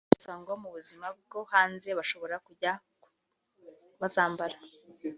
gusa 0.13 0.31
ngo 0.39 0.51
mu 0.61 0.69
buzima 0.75 1.07
bwo 1.19 1.39
hanze 1.51 1.89
bashobora 1.97 2.35
kujya 2.47 2.71
bazambara 3.99 4.57